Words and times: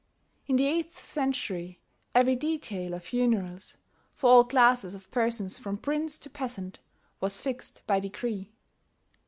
In 0.47 0.55
the 0.55 0.65
eighth 0.65 0.97
century 0.97 1.79
every 2.15 2.35
detail 2.35 2.95
of 2.95 3.03
funerals, 3.05 3.77
for 4.13 4.31
all 4.31 4.43
classes 4.43 4.95
of 4.95 5.11
persons 5.11 5.59
from 5.59 5.77
prince 5.77 6.17
to 6.17 6.29
peasant, 6.31 6.79
was 7.19 7.39
fixed 7.43 7.83
by 7.85 7.99
decree. 7.99 8.51